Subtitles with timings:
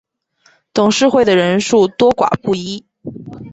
[0.73, 2.83] 董事会的人数多寡不一。